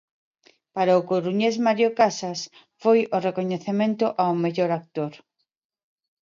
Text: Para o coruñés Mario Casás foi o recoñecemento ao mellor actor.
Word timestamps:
Para 0.75 0.99
o 0.99 1.05
coruñés 1.11 1.55
Mario 1.65 1.89
Casás 1.99 2.39
foi 2.81 2.99
o 3.15 3.17
recoñecemento 3.27 4.05
ao 4.21 4.31
mellor 4.43 4.69
actor. 4.79 5.13